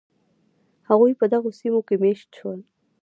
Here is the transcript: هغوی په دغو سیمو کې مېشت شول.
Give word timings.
هغوی 0.89 1.13
په 1.19 1.25
دغو 1.33 1.49
سیمو 1.59 1.81
کې 1.87 1.95
مېشت 2.03 2.29
شول. 2.37 2.59